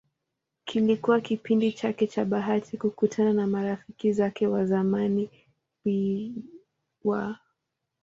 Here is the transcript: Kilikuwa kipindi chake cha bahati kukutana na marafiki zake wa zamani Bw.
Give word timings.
Kilikuwa 0.65 1.21
kipindi 1.21 1.71
chake 1.71 2.07
cha 2.07 2.25
bahati 2.25 2.77
kukutana 2.77 3.33
na 3.33 3.47
marafiki 3.47 4.13
zake 4.13 4.47
wa 4.47 4.65
zamani 4.65 5.29
Bw. 5.85 7.31